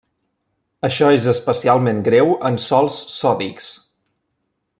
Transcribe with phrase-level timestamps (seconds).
[0.87, 3.73] Això és especialment greu en sòls sòdics.